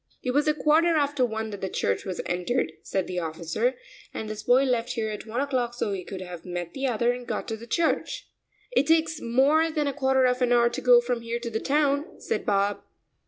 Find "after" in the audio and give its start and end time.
0.95-1.23